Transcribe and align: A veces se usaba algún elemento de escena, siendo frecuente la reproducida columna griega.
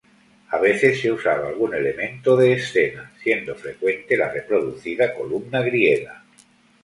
A 0.49 0.57
veces 0.57 0.99
se 0.99 1.11
usaba 1.11 1.49
algún 1.49 1.75
elemento 1.75 2.35
de 2.35 2.53
escena, 2.53 3.13
siendo 3.21 3.53
frecuente 3.53 4.17
la 4.17 4.31
reproducida 4.33 5.13
columna 5.13 5.61
griega. 5.61 6.23